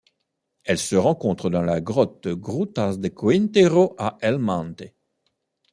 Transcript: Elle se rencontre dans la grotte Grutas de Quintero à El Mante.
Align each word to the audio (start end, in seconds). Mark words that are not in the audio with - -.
Elle 0.63 0.79
se 0.79 0.95
rencontre 0.95 1.51
dans 1.51 1.61
la 1.61 1.79
grotte 1.79 2.27
Grutas 2.27 2.95
de 2.97 3.07
Quintero 3.09 3.95
à 3.99 4.17
El 4.21 4.39
Mante. 4.39 4.81